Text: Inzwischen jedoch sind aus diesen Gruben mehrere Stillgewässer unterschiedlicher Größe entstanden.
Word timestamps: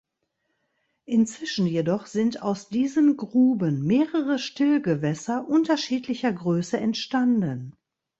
Inzwischen 1.05 1.67
jedoch 1.67 2.07
sind 2.07 2.41
aus 2.41 2.69
diesen 2.69 3.17
Gruben 3.17 3.85
mehrere 3.85 4.39
Stillgewässer 4.39 5.47
unterschiedlicher 5.47 6.33
Größe 6.33 6.79
entstanden. 6.79 7.75